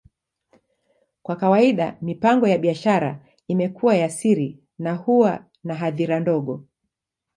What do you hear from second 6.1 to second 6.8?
ndogo.